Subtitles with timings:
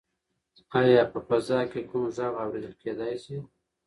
[0.79, 3.37] ایا په فضا کې کوم غږ اورېدل کیدی شي؟